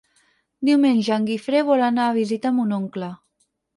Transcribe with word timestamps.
Diumenge 0.69 1.13
en 1.17 1.27
Guifré 1.29 1.61
vol 1.67 1.83
anar 1.89 2.07
a 2.09 2.17
visitar 2.17 2.53
mon 2.57 2.77
oncle. 2.79 3.11